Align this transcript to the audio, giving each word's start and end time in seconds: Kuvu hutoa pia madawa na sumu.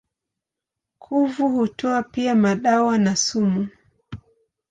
Kuvu 0.99 1.49
hutoa 1.49 2.03
pia 2.03 2.35
madawa 2.35 2.97
na 2.97 3.15
sumu. 3.15 3.67